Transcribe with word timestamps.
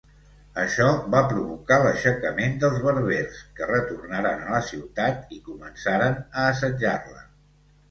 Això 0.59 0.85
va 1.15 1.19
provocar 1.33 1.77
l'aixecament 1.83 2.55
dels 2.63 2.79
berbers, 2.87 3.37
que 3.61 3.69
retornaren 3.73 4.43
a 4.47 4.57
la 4.57 4.65
ciutat 4.73 5.39
i 5.39 5.41
començaren 5.53 6.19
a 6.25 6.51
assetjar-la. 6.57 7.25